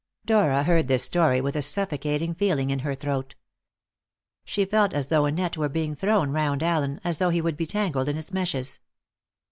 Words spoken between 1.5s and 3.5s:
a suffocating feeling in her throat.